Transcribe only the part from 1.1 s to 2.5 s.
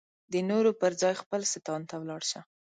خپل ستان ته ولاړ شي.